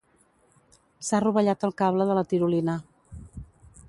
S'ha 1.09 1.19
rovellat 1.25 1.67
el 1.69 1.75
cable 1.81 2.07
de 2.13 2.15
la 2.21 2.23
tirolina. 2.31 2.79